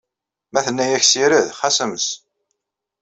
[0.51, 2.07] Ma tenna-ak ssired, xas ames.